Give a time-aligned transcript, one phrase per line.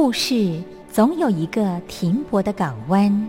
[0.00, 3.28] 故事总有一个停泊的港湾。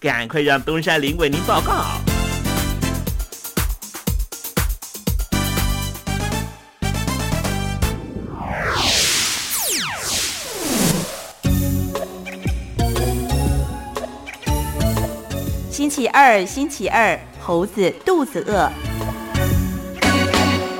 [0.00, 1.84] 赶快让东山林为您报告。
[15.70, 18.72] 星期二，星期二，猴子肚子饿。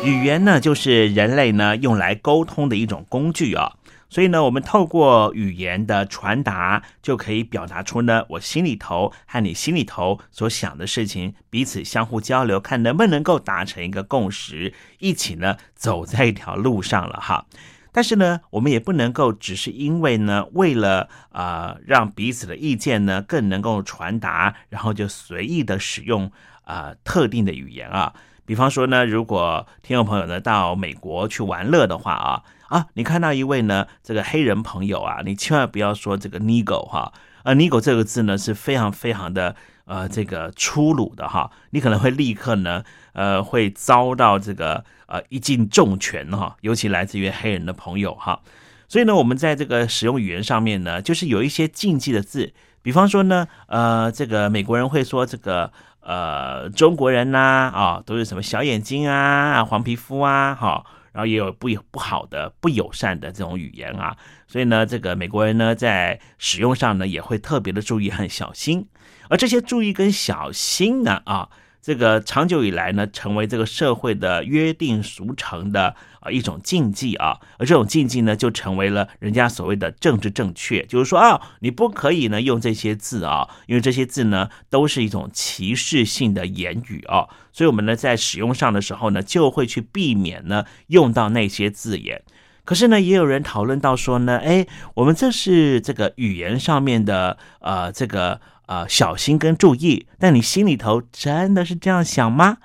[0.02, 3.70] 语言呢，就是人类呢用来沟通的一种工具啊。
[4.10, 17.46] 所以呢，我们透过语言的传达，就可以表达出呢我心里头和你心里头所想的事情，彼此相互交流，看能不能够达成一个共识，一起呢走在一条路上了哈。
[17.92, 26.30] 但是呢，我们也不能够只是因为呢，为了啊让彼此的意见呢更能够传达，然后就随意的使用
[26.64, 28.12] 啊特定的语言啊。
[28.44, 37.12] 比方说呢，如果听众朋友呢到美国去玩乐的话啊啊，你看到一位呢这个黑人朋友啊，你千万不要说这个 “nigo” 哈，
[37.42, 42.82] 呃，“nigo” 这个字呢是非常非常的呃这个粗鲁的哈，你可能会立刻呢
[43.12, 48.40] 呃会遭到这个呃一记重拳哈，尤其来自于黑人的朋友哈，
[48.88, 52.52] 所以呢，我们在这个使用语言上面呢，就是有一些禁忌的字，
[52.82, 55.72] 比方说呢，呃，这个美国人会说这个。
[56.02, 64.16] 呃，中国人呐，啊，都是什么小眼睛啊，黄皮肤啊，哈，然后也有不不好的、不友善的这种语言啊，
[64.46, 68.86] 所以呢，这个美国人呢，在使用上呢，也会特别的注意很小心，
[69.28, 71.50] 而这些注意跟小心呢，啊。
[71.82, 92.22] 这个长久以来呢，成为这个社会的约定俗成的啊一种禁忌啊，而这种禁忌呢，就成为了人家所谓的政治正确，就是说啊，你不可以呢用这些字啊，因为这些字呢都是一种歧视性的言语啊，所以我们呢在使用上的时候呢，就会去避免呢用到那些字眼。
[92.66, 98.38] 可是呢，也有人讨论到说呢，哎，我们这是这个语言上面的呃这个。
[98.70, 102.58] 啊，小心跟注意，但你心里头真的是这样想吗？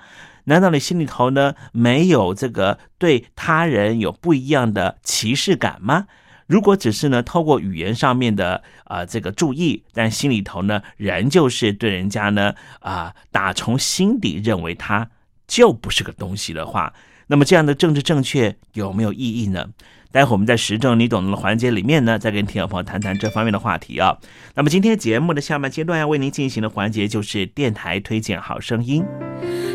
[0.44, 6.06] 难道你心里头呢没有这个对他人有不一样的歧视感吗？
[6.46, 15.10] 如果只是呢透过语言上面的啊这个注意，但心里头呢仍旧是对人家呢啊打从心底认为他
[15.48, 16.94] 就不是个东西的话，
[17.26, 19.66] 那么这样的政治正确有没有意义呢？
[20.12, 24.16] 待会我们在时政你懂的环节里面呢，再跟听友朋友谈谈这方面的话题啊。
[24.54, 29.04] 那么今天节目的下半阶段要为您进行的环节就是电台推荐好声音。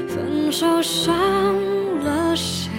[0.08, 1.14] 分手伤
[2.04, 2.70] 了谁？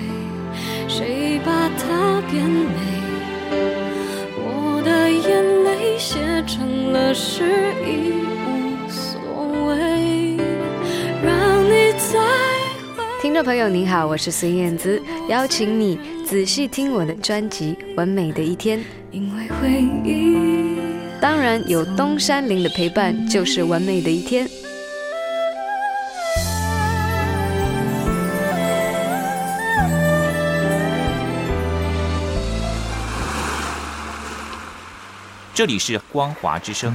[0.89, 2.75] 谁把它变美？
[4.37, 7.45] 我的眼泪写成了诗，
[7.87, 8.13] 已
[8.45, 9.21] 无所
[9.69, 10.37] 谓。
[11.23, 12.19] 让你再
[13.23, 15.99] 听众朋友您好，我是孙燕姿，邀请你。
[16.33, 18.81] 仔细听我的专辑《完美的一天》，
[21.21, 24.49] 当然有东山林的陪伴，就是完美的一天。
[35.53, 36.95] 这里是光华之声。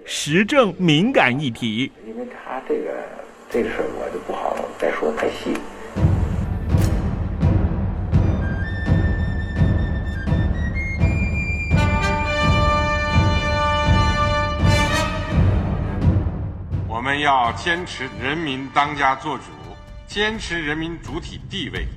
[0.13, 2.91] 时政敏感议题，因为他这个
[3.49, 5.57] 这个事儿我就不好再说太细。
[16.89, 19.43] 我们要坚持人民当家作主，
[20.05, 21.87] 坚持人民主体地位。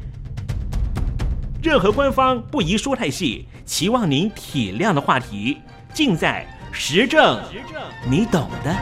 [1.60, 5.58] 任何官方不宜说太细，期望您体谅的话题，
[5.92, 7.40] 尽在时政，
[8.04, 8.74] 你懂的。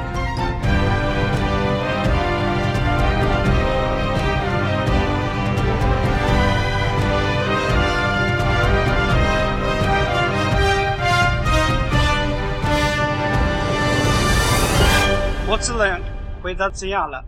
[15.47, 16.01] 我只能
[16.43, 17.23] 回答这样了，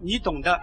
[0.00, 0.60] 你懂的。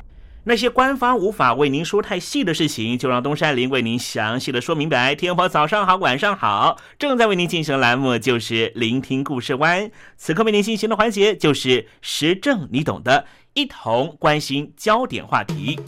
[0.48, 5.16] 那些官方无法为您说太细的事情，就让东山林为您详细的说明白。
[5.16, 9.90] 天婆早上好，晚上好，正在为您进行的栏目就是聆听故事湾。
[10.18, 13.26] 此刻为您进行的环节就是时政，你懂的，
[13.56, 15.80] 一同关心焦点话题。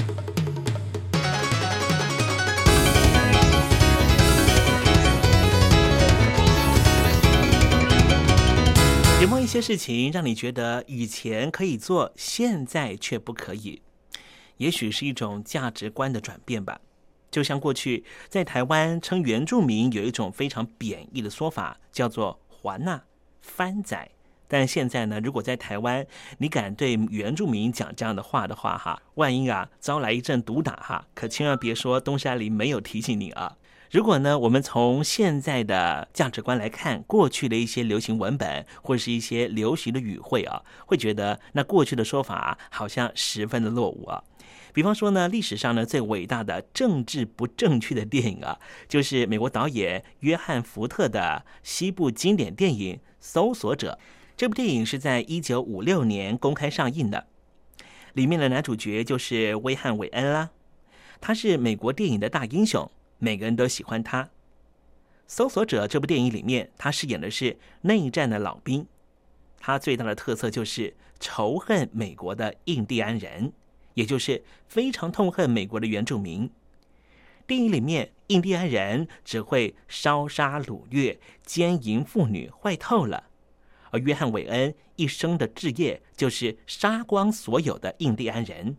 [9.22, 13.84] 有没有一些事情让你觉得以前可以做，现在却不可以？
[14.58, 16.80] 也许是一种价值观的转变吧。
[17.30, 23.04] 就像过去在台湾称原住民有一种非常贬义的说法，叫做“还纳
[23.42, 24.10] ”“番仔”。
[24.48, 33.58] 但现在呢，如果在台湾你敢对原住民讲这样的话的话，哈，万一啊招来一阵毒打哈，可千万别说东山里没有提醒你啊。
[33.92, 44.24] 如果呢，我们从现在的价值观来看，过去的一些流行文本或是一些流行的语汇啊，会觉得那过去的说法好像十分的落伍啊。
[44.74, 54.00] 比方说呢，历史上呢最伟大的政治不正确的电影啊， 就是美国导演约翰福特的西部经典电影《搜索者》。
[54.36, 57.26] 这部电影是在一九五六年公开上映的，
[58.14, 60.52] 里面的男主角就是威汉·韦恩啦，
[61.20, 62.92] 他是美国电影的大英雄。
[63.20, 64.24] 每个人都喜欢他。
[65.26, 68.86] 《搜索者》这部电影里面，他饰演的是内战的老兵，
[69.60, 73.52] 他最大的特色就是仇恨美国的印第安人，
[73.98, 76.48] 也就是非常痛恨美国的原住民。
[77.48, 83.24] 电影里面，印第安人只会烧杀掳掠、奸淫妇女，坏透了。
[83.90, 88.78] 而约翰·韦恩一生的志业就是杀光所有的印第安人。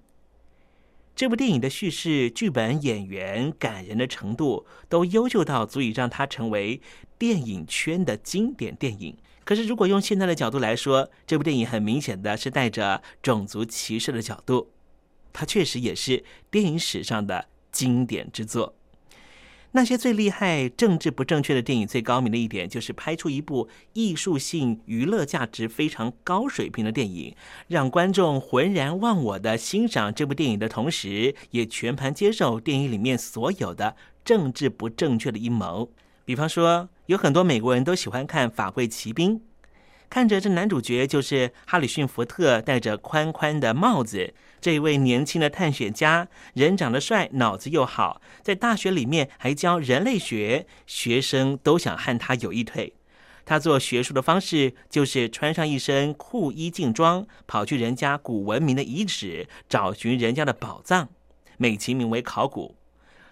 [1.17, 6.81] 这部电影的叙事、剧本、演员感人的程度都优秀到足以让它成为
[7.19, 9.17] 电影圈的经典电影。
[9.43, 14.71] 可是，如果用现在的角度来说，这部电影很明显的是带着种族歧视的角度。
[15.33, 18.75] 它确实也是电影史上的经典之作。
[19.73, 33.95] 那些最厉害、政治不正确的电影，最高明的一点就是拍出一部艺术性、娱乐价值非常高水平的电影，让观众浑然忘我的欣赏这部电影的同时，也全盘接受电影里面所有的
[34.25, 35.93] 政治不正确的阴谋。
[36.25, 39.37] 比方说，有很多美国人都喜欢看《法柜骑兵》，
[40.11, 44.33] 看着这男主角就是哈里逊·福特戴着宽宽的帽子。
[44.61, 52.95] 这一位年轻的探险家，人长得帅，脑子又好，在大学里面还教人类学，学生都想和他有一腿。
[53.45, 61.09] 他做学术的方式就是穿上一身酷衣劲装，跑去人家古文明的遗址，找寻人家的宝藏，
[61.57, 62.75] 美其名为考古。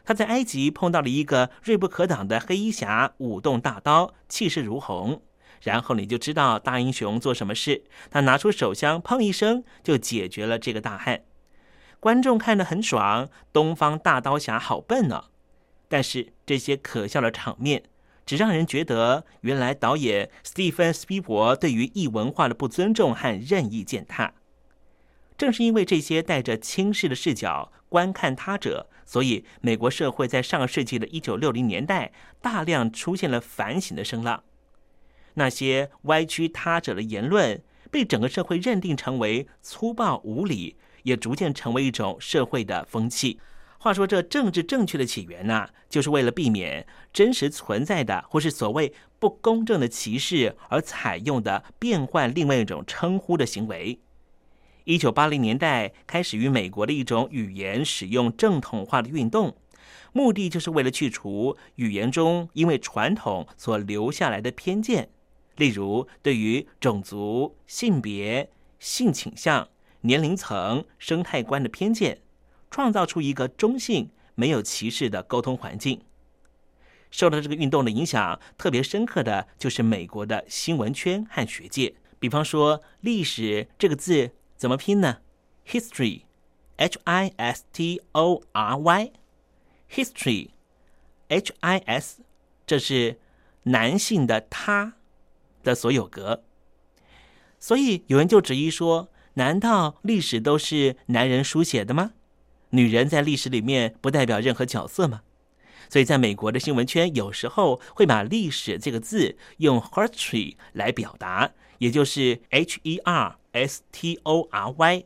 [0.05, 5.21] 他在埃及碰到了一个锐不可挡的黑衣侠，舞动大刀，气势如虹。
[5.63, 7.85] 然后你就知道大英雄做什么事。
[8.11, 11.23] 他拿出手枪，砰一声就解决了这个大汉。
[12.01, 15.25] 观众看得很爽，东方大刀侠好笨呢。
[15.89, 17.85] 但是这些可笑的场面，
[18.25, 24.35] 只让人觉得原来导演斯蒂芬斯皮伯对于异文化的不尊重和任意践踏。
[25.39, 34.43] 正是因为这些带着轻视的视角观看他者，所以美国社会在上个世纪的一九六零年代大量出现了反省的声浪。
[35.39, 43.39] 那些歪曲他者的言论被整个社会认定成为粗暴无礼，也逐渐成为一种社会的风气。
[43.79, 54.01] 话说，这政治正确的起源呢，就是为了避免真实存在的或是所谓不公正的歧视而采用的变换另外一种称呼的行为。
[54.85, 59.57] 一九八零年代开始于美国的一种语言使用正统化的运动，
[60.13, 65.11] 目的就是为了去除语言中因为传统所留下来的偏见。
[65.57, 69.69] 例如，对于种族、性别、性倾向、
[70.03, 72.21] 年龄层、生态观的偏见，
[72.71, 76.03] 创造出一个中性、没有歧视的沟通环境。
[77.11, 81.95] 受到这个运动的影响，特别深刻的就是美国的新闻圈和学界。
[82.19, 85.21] 比方说，历史这个字怎么拼呢
[85.67, 86.25] ？History
[86.77, 92.21] H I S T O R Y，history，H I S，
[92.67, 93.19] 这是
[93.63, 94.96] 男性的他
[95.67, 96.45] 的所有格。
[97.59, 102.13] 所以有人就质疑说：难道历史都是男人书写的吗？
[102.71, 105.23] 女人在历史里面不代表任何角色吗？
[105.89, 115.05] 所以在美国的新闻圈，有时候会把“历史”这个字用 “history” 来表达，也就是 H E R S T O R Y。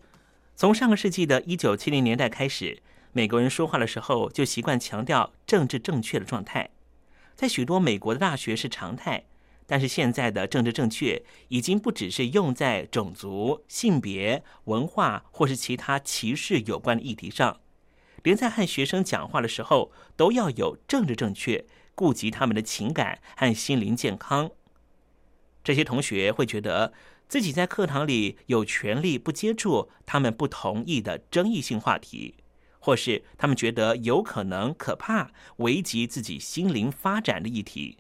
[0.56, 6.70] 从上个世纪的一九七零年代开始，美国人说话的时候就习惯强调政治正确的状态，
[7.36, 9.24] 在许多美国的大学是常态。
[9.70, 17.60] 但是现在的政治正确已经不只是用在种族、性别、文化或是其他歧视有关的议题上。
[18.24, 24.50] 连在和学生讲话的时候，都要有政治正确，顾及他们的情感和心灵健康。
[25.62, 26.92] 这些同学会觉得
[27.28, 32.34] 自己在课堂里有权利不接触他们不同意的争议性话题，
[32.80, 37.98] 或是他们觉得有可能可怕、危及自己心灵发展的议题。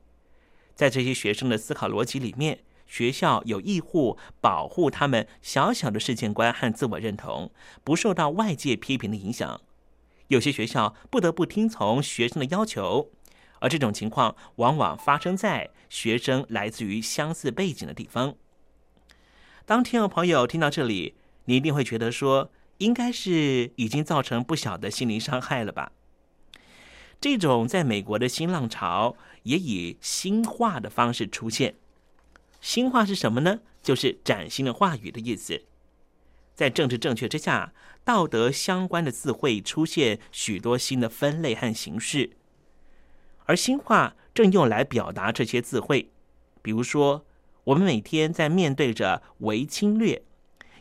[0.80, 7.50] 在这些学生的思考逻辑里面，学校有义务保护他们小小的世界观和自我认同，
[7.84, 9.60] 不受到外界批评的影响。
[10.28, 13.10] 有些学校不得不听从学生的要求，
[13.58, 18.34] 而这种情况往往发生在学生来自于相似背景的地方。
[19.66, 25.92] 当听众朋友听到这里，你一定会觉得说，应该是已经造成不小的心理伤害了吧？
[27.20, 31.74] 这种在美国的新浪潮也以新话的方式出现。
[32.60, 33.60] 新话是什么呢？
[33.82, 35.62] 就是崭新的话语的意思。
[36.54, 37.72] 在政治正确之下，
[38.04, 42.32] 道德相关的字汇出现许多新的分类和形式，
[43.46, 46.10] 而新话正用来表达这些字汇。
[46.60, 47.24] 比如说，
[47.64, 50.22] 我们每天在面对着为侵略，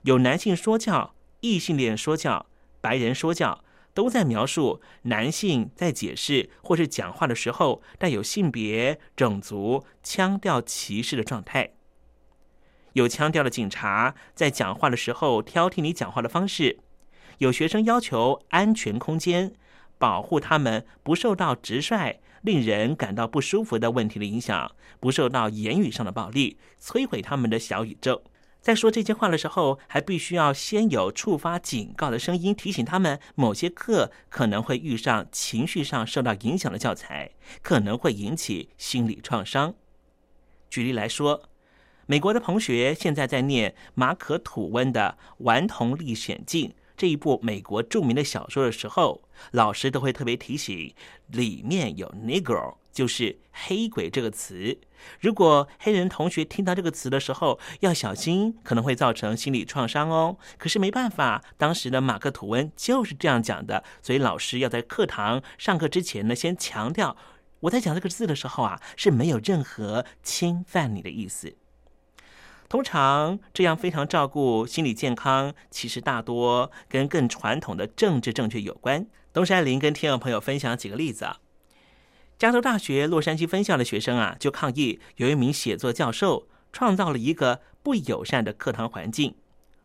[0.01, 2.47] 有男性说教、异性恋说教、
[2.81, 3.63] 白人说教，
[3.99, 11.73] 都在描述男性在解释或是讲话的时候带有性别、种族、腔调歧视的状态。
[12.93, 16.77] 有腔调的警察在讲话的时候挑剔你讲话的方式；
[17.39, 19.53] 有学生要求安全空间，
[19.97, 28.23] 保护他们不受到直率、令人感到不舒服的问题的影响，不受到言语上的暴力摧毁他们的小宇宙。
[28.61, 39.75] 在说这些话的时候，还必须要先有触发警告的声音，提醒他们某些课可能会遇上情绪上受到影响的教材，可能会引起心理创伤。
[40.69, 41.43] 举例来说。
[42.05, 50.91] 美国的同学现在在念马可·吐温的《顽童历险记》这一部美国著名的小说的时候，老师都会特别提醒，
[51.27, 54.77] 里面有 “negro”，就是黑鬼这个词。
[55.19, 60.37] 如果黑人同学听到这个词的时候，要小心，可能会造成心理创伤哦。
[60.57, 67.15] 可是没办法，当时的马克·吐温就是这样讲的，所以老师要在课堂上课之前呢，先强调，
[67.61, 71.55] 我在讲这个字的时候啊，是没有任何侵犯你的意思。
[72.67, 79.07] 通常这样非常照顾心理健康，其实大多跟更传统的政治正确有关。
[79.33, 81.39] 东山林跟听众朋友分享几个例子啊。
[82.39, 89.35] 加州大学洛杉矶分校的学生啊，就抗议有一名写作教授创造了一个不友善的课堂环境，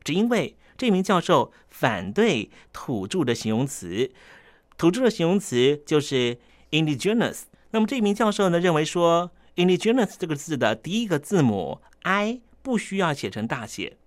[0.05, 4.13] 只因为这名教授反对土著的形容词。
[4.79, 6.39] 土著的形容词就是
[6.71, 7.43] indigenous。
[7.73, 12.41] 那么这名教授呢，认为说 indigenous 这个字的第一个字母 i。
[12.63, 13.99] 不需要写成大写，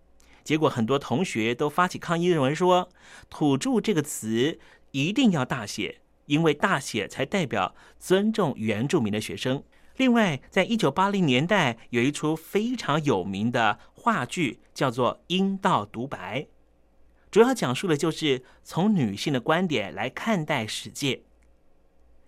[0.43, 2.89] 结果很多同学都发起抗议，认为说
[3.29, 4.57] “土著”这个词
[4.89, 9.63] 一定要大写，因为大写才代表尊重原住民的学生。
[9.97, 16.41] 另外，在一九八零年代有一出非常有名的话剧，叫做《阴道独白》，
[17.31, 21.23] 主要讲述的就是从女性的观点来看待世界。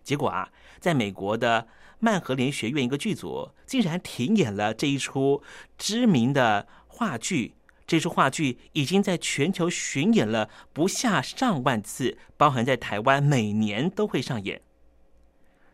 [0.04, 1.68] 结果啊，在美国的。
[2.02, 5.44] 曼荷莲学院一个剧组竟然停演了这一出
[5.78, 7.56] 知名的话剧。
[7.90, 14.62] 这出话剧已经在全球巡演了不下上万次，包含在台湾每年都会上演。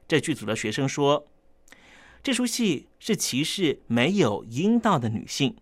[0.08, 1.28] 这剧组的学生说，
[2.24, 5.58] 这出戏是歧视没有阴道的女性，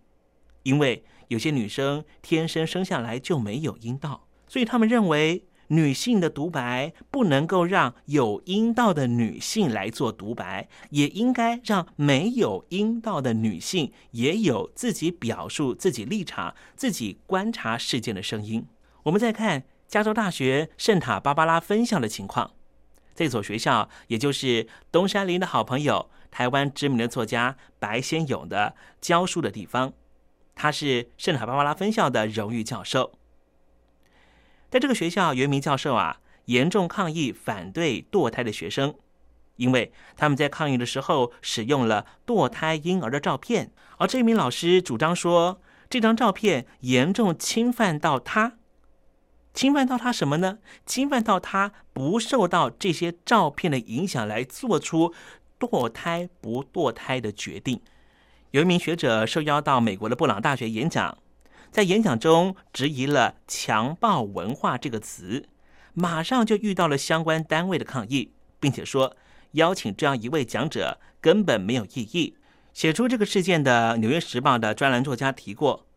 [0.61, 5.45] 因为有些女生天生生下来就没有阴道，所以他们认为。
[5.73, 18.67] 女性的独白不能够让有阴道的女性来做独白，也应该让没有阴道的女性也有自己表述自己立场、自己观察事件的声音。
[19.01, 22.51] 我们再看加州大学圣塔芭芭拉分校的情况，
[23.15, 29.93] 这所学校也就是东山林的好朋友、台湾知名的作家白先勇的教书的地方，
[30.53, 33.13] 他是圣塔芭芭拉分校的荣誉教授。
[34.73, 38.95] 在这个学校，有一名教授啊，严重抗议反对堕胎的学生，
[39.57, 48.53] 因为他们在抗议的时候使用了堕胎婴儿的照片，而这名老师主张说，这张照片严重侵犯到他，
[49.53, 50.57] 侵犯到他什么呢？
[50.87, 55.13] 侵犯到他不受到这些照片的影响来做出
[55.59, 57.79] 堕胎不堕胎的决定。
[58.49, 61.19] 有一名学者受邀到美国的布朗大学演讲。
[61.73, 65.49] 在演讲中质疑了“强暴文化”这个词，
[65.95, 69.17] 马上就遇到了相关单位的抗议，并且说
[69.53, 72.37] 邀请这样一位讲者根本没有意义。
[72.75, 75.87] 写出这个事件的《纽约时报》的专栏作家提过，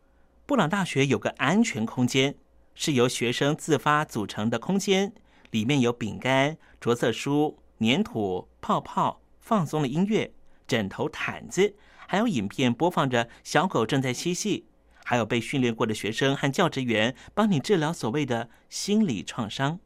[0.47, 2.33] 布朗大学有个安全空间，
[2.73, 5.13] 是由学生自发组成的空间，
[5.51, 10.33] 里面有饼干、着色书、粘土、泡泡、放松的音乐、
[10.67, 11.75] 枕头、毯子，
[12.07, 14.65] 还有影片播放着小狗正在嬉戏。
[15.09, 19.79] 还有被训练过的学生和教职员帮你治疗所谓的心理创伤，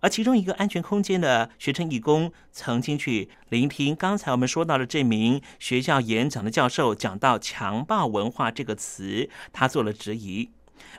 [0.00, 10.50] 而其中一个安全空间的学生义工曾经去聆听刚才我们说到的这名学校演讲的教授讲到“强暴文化”这个词，他做了质疑。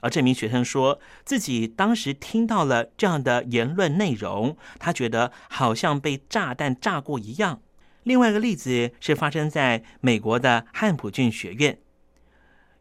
[0.02, 7.62] 而这名学生说自己当时听到了这样的言论内容，他觉得好像被炸弹炸过一样。
[8.02, 11.78] 另外一个例子是发生在美国的汉普郡学院。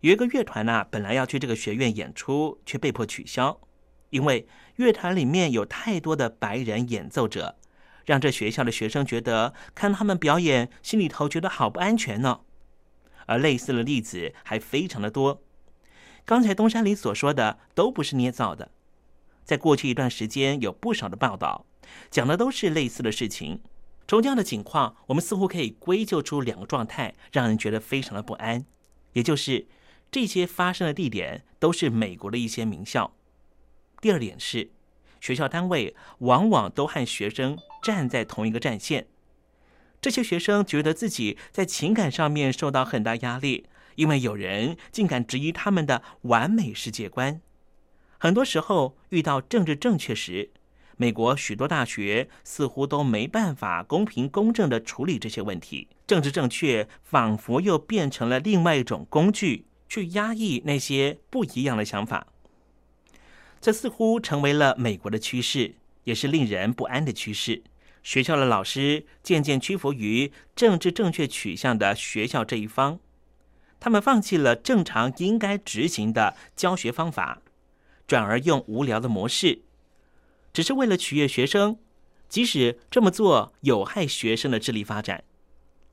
[0.06, 3.60] 有一个乐团呢，本来要去这个学院演出，却被迫取消，
[4.10, 7.56] 因为乐团里面有太多的白人演奏者，
[8.04, 12.42] 让这学校的学生觉得看他们表演，心里头觉得好不安全呢。
[13.26, 15.42] 而类似的例子还非常的多。
[16.24, 18.70] 刚才东山里所说的都不是捏造的，
[19.42, 21.66] 在过去一段时间有不少的报道，
[22.12, 23.60] 讲的都是类似的事情。
[24.06, 28.64] 从这样的情况，我们似乎可以归咎出两个状态，让人觉得非常的不安，
[29.14, 29.66] 也就是。
[30.10, 33.14] 这些发生的地点都是美国的一些名校。
[34.00, 34.70] 第二点是，
[35.20, 39.06] 学校单位往往都和学生站在同一个战线。
[40.00, 43.66] 这些学生觉得自己在情感上面受到很大压力，
[43.96, 47.40] 因为有人竟敢质疑他们的完美世界观。
[48.18, 50.50] 很多时候遇到政治正确时，
[50.96, 55.88] 美国许多大学似乎都没办法公平公正的处理这些问题。
[56.06, 59.66] 政治正确仿佛又变成了另外一种工具。
[59.88, 62.26] 去压抑那些不一样的想法，
[63.60, 67.62] 这似乎成为了美国的趋势，也是令人不安的趋势。
[68.02, 73.00] 学校的老师渐渐屈服于政治正确取向的学校这一方，
[73.80, 77.42] 他们放弃了正常应该执行的教学方法，
[78.06, 79.62] 转而用无聊的模式，
[80.52, 81.78] 只是为了取悦学生。
[82.28, 85.22] 即使这么做有害学生的智力发展，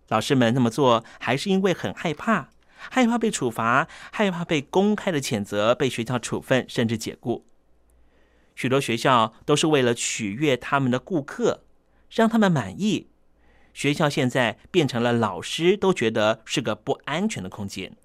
[0.08, 2.53] 老师们那么做还是因为很害怕。
[2.90, 7.46] 害怕被处罚，害怕被公开的谴责，被学校处分，甚至解雇。
[8.56, 11.64] 许多学校都是为了取悦他们的顾客，
[12.12, 13.08] 让他们满意。
[13.74, 17.96] 学校现在变成了老师都觉得是个不安全的空间。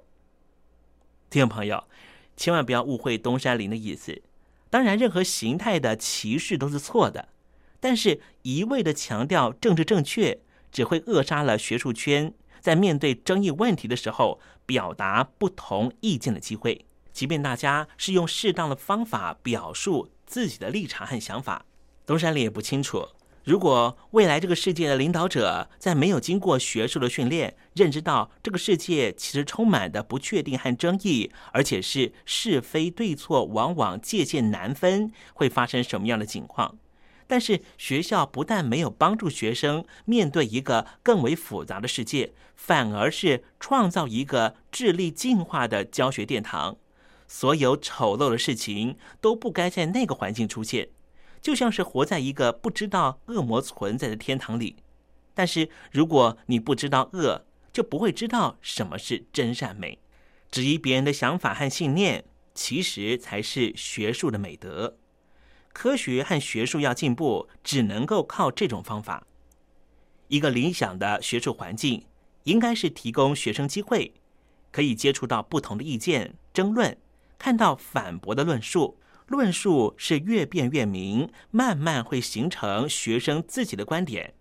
[1.29, 1.85] 听众朋友，
[2.37, 4.23] 千万不要误会东山林的意思。
[4.71, 7.29] 当然，任何形态的歧视都是错的，
[7.81, 10.41] 但是一味的强调政治正确，
[10.73, 12.33] 只会扼杀了学术圈。
[12.61, 21.65] 在面对争议问题的时候，表达不同意见的机会，即便大家是用适当的方法表述自己的立场和想法。
[22.05, 23.09] 东山里也不清楚，
[23.45, 36.77] 如果未来这个世界的领导者在没有经过学术的训练，认知到这个世界其实充满的不确定和争议，而且是是非对错往往界限难分，会发生什么样的情况？
[37.29, 46.77] 但是学校不但没有帮助学生面对一个更为复杂的世界，反而是创造一个智力进化的教学殿堂。
[47.29, 50.89] 所有丑陋的事情都不该在那个环境出现，
[51.43, 54.77] 就像是活在一个不知道恶魔存在的天堂里。
[55.35, 59.99] 但是如果你不知道恶，就不会知道什么是真善美。
[60.51, 64.98] 质疑别人的想法和信念，其实才是学术的美德。
[65.79, 69.25] 科学和学术要进步，只能够靠这种方法。
[70.27, 72.05] 一个理想的学术环境，
[72.43, 74.13] 应该是提供学生机会，
[74.73, 76.99] 可以接触到不同的意见、争论，
[77.39, 78.99] 看到反驳的论述。
[79.29, 84.35] 论述是越辩越明，慢慢会形成学生自己的观点，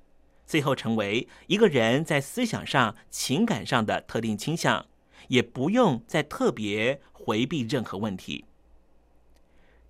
[0.47, 4.83] 最后成为一个人在思想上、情感上的特定倾向，
[5.27, 8.45] 也不用再特别回避任何问题。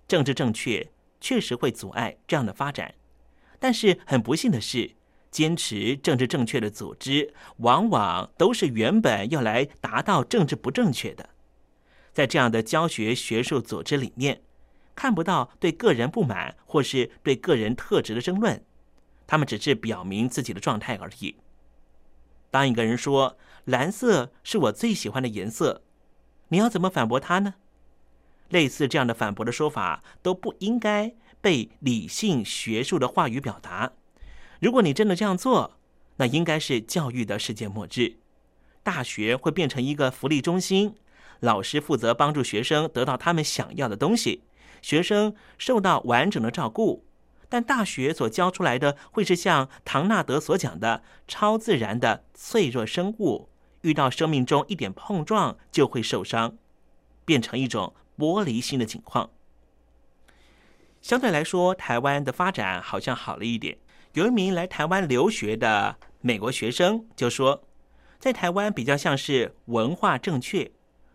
[0.06, 0.86] 政治正确。
[1.20, 2.94] 确实会阻碍这样的发展，
[3.58, 4.92] 但是很不幸的是，
[5.30, 11.30] 坚持政治正确的组织，往往都是原本要来达到政治不正确的。
[12.12, 14.42] 在这样的教学学术组织里面，
[14.94, 18.64] 看不到对个人不满或是对个人特质的争论，
[19.26, 21.36] 他们只是表明自己的状态而已。
[22.50, 25.82] 当一个人说蓝色是我最喜欢的颜色，
[26.48, 27.54] 你要怎么反驳他呢？
[28.50, 33.92] 类似这样的反驳的说法都不应该被理性学术的话语表达。
[34.60, 35.78] 如果你真的这样做，
[36.16, 38.16] 那应该是教育的世界末日。
[38.82, 40.94] 大学会变成一个福利中心，
[41.40, 44.42] 老师负责帮助学生得到他们想要的东西，
[44.82, 47.04] 学生受到完整的照顾。
[47.50, 53.48] 但大学所教出来的会是像唐纳德所讲的超自然的脆弱生物，
[53.82, 56.58] 遇到生命中一点碰撞就会受伤，
[57.24, 59.30] 变成一种玻璃心的情况。
[61.00, 63.78] 相对来说，台湾的发展好像好了一点。
[64.14, 67.62] 有一名来台湾留学的美国学生就说，
[68.18, 70.72] 在台湾比较像是文化正确，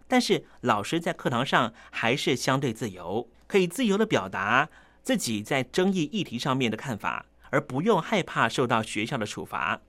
[0.08, 4.70] 但是老师在课堂上还是相对自由，可以自由的表达
[5.02, 9.82] 自己在争议议题上面的看法，而不用害怕受到学校的处罚。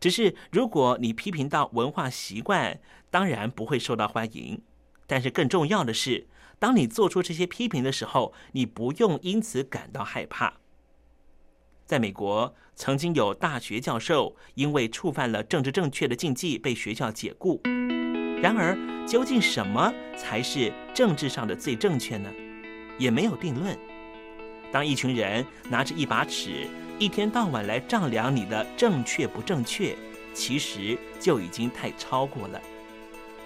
[0.00, 4.62] 只是如果你批评到文化习惯，当然不会受到欢迎。
[5.06, 6.26] 但是更重要的是，
[6.64, 10.54] 当你做出这些批评的时候，你不用因此感到害怕。
[11.84, 17.60] 在美国，曾经有大学教授因为触犯了政治正确的禁忌被学校解雇。
[18.40, 18.74] 然而，
[19.06, 22.32] 究竟什么才是政治上的最正确呢？
[22.98, 23.78] 也没有定论。
[24.72, 26.66] 当一群人拿着一把尺，
[26.98, 29.94] 一天到晚来丈量你的正确不正确，
[30.32, 32.58] 其实就已经太超过了。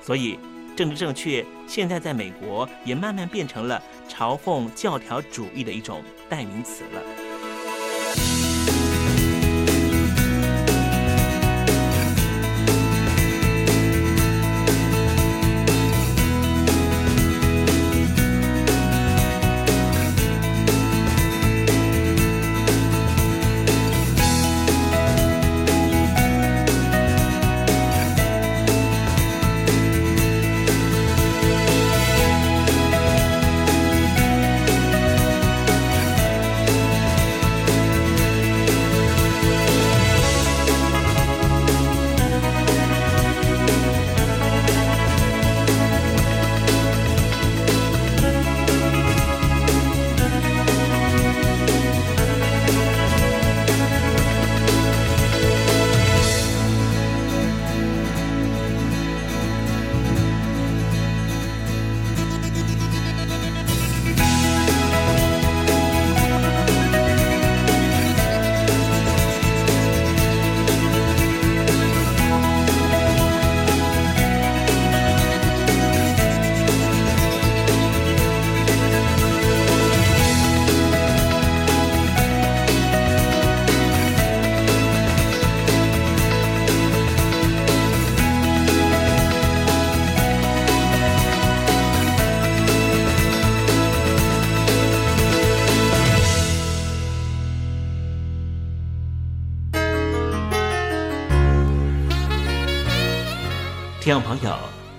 [0.00, 0.38] 所以，
[0.78, 8.47] 政治正确现在在美国也慢慢变成了嘲讽教条主义的一种代名词了。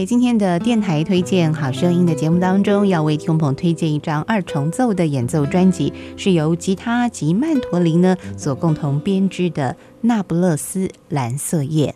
[0.00, 11.94] 在今天的电台推荐好声音的节目当中，要为听众朋友推荐一张二重奏的演奏专辑，是由吉他及曼陀林呢所共同编织的《那不勒斯蓝色夜》。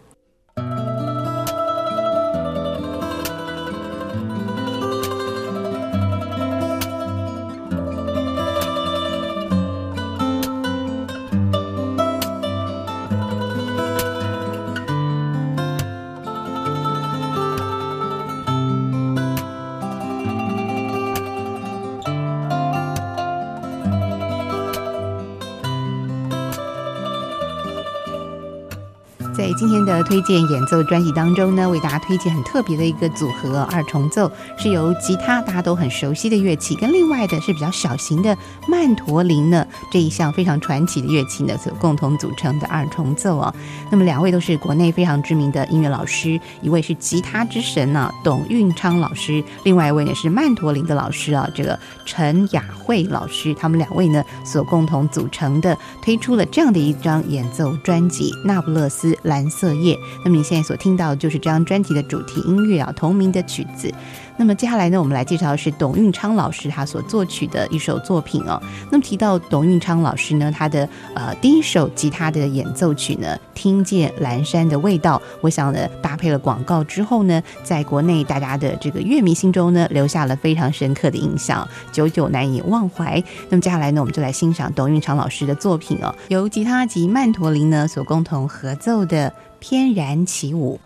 [29.64, 38.36] 今天的推荐演奏专辑当中呢，为大家推荐很特别的一个组合二重奏，是由吉他大家都很熟悉的乐器，跟另外的是比较小型的
[38.68, 43.54] 曼陀林呢这一项非常传奇的乐器呢所共同组成的二重奏啊。
[43.90, 59.94] 那么两位都是国内非常知名的音乐老师，一位是吉他之神呢董运昌老师，另外一位呢是曼陀林的老师啊，这个陈雅慧老师，他们两位呢所共同组成的，推出了这样的一张演奏专辑《那不勒斯蓝色夜》。
[60.24, 63.92] 那么你现在所听到的就是这张专辑的主题音乐啊，同名的曲子。
[64.36, 68.60] 那么接下来呢，我们来介绍的是董运昌老师他所作曲的一首作品哦。
[68.90, 83.22] 那么提到董运昌老师呢，他的呃第一首吉他的演奏曲呢，《听见蓝山的味道》，我想呢搭配了广告之后呢，在国内大家的这个乐迷心中呢，留下了非常深刻的印象，久久难以忘怀。
[83.48, 89.30] 那么接下来呢，我们就来欣赏董运昌老师的作品哦，由吉他及曼陀林呢所共同合奏的
[89.66, 90.78] 《翩然起舞》。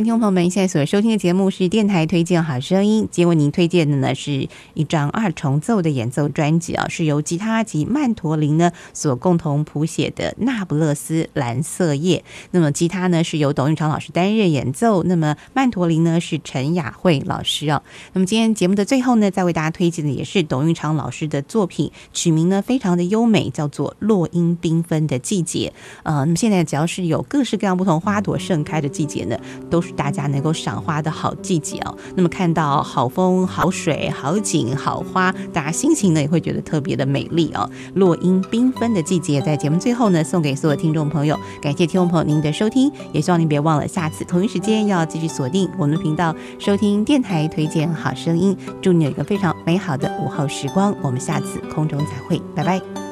[0.00, 3.06] 听众朋友们，现在所收听的节目是电台推荐好声音。
[3.10, 12.16] 今天为您推荐的呢是一张二重奏的演奏专辑啊，是由吉他及曼陀林呢所共同谱写的《那不勒斯蓝色夜》。
[12.50, 17.82] 那么吉他呢是由董运昌老师担任演奏，那么曼陀林呢是陈雅慧老师啊。
[18.14, 25.70] 那么今天节目的最后呢，再为大家推荐的也是董运昌老师的作品，曲名呢非常的优美，叫做《落英缤纷的季节》。
[26.04, 29.38] 呃，那么现在只要是有各式各样不同花朵盛开的季节呢，
[29.68, 31.96] 都是大家能够赏花的好季节哦。
[32.14, 37.68] 那么看到好风、好水、好景、好花，大家心情呢也会觉得特别的美丽哦。
[37.94, 41.38] 落英缤纷的季节，在节目最后呢，送给所有听众朋友。
[41.60, 48.56] 感谢听众朋友您的收听，也希望您别忘了下次同一时间要继续锁定我们的频道，收听电台推荐好声音。
[48.80, 53.09] 祝你有一个非常美好的午后时光，我们下次空中再会，拜拜。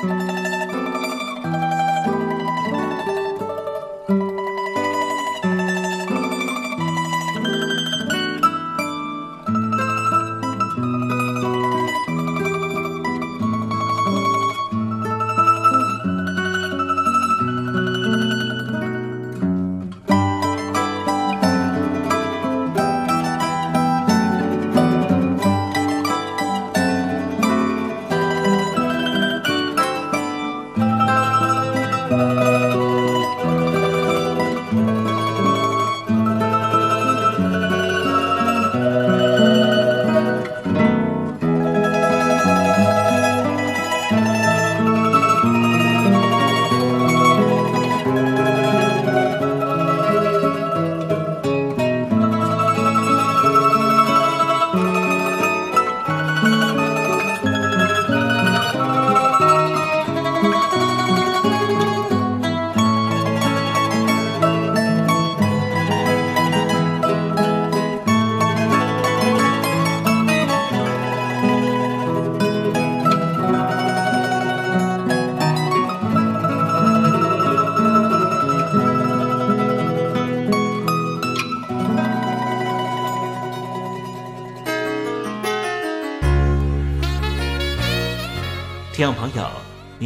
[0.00, 0.39] 听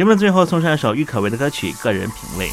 [0.00, 2.48] 节目的最后送上一首郁可唯的歌曲《个人品味》。